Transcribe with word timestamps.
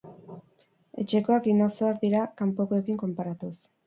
Etxekoak 1.03 1.49
inozoak 1.51 1.99
dira 2.05 2.21
kanpokoekin 2.41 2.99
konparatuz. 3.05 3.53